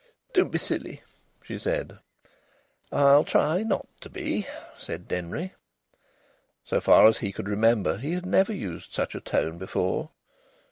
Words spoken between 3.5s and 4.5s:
not to be,"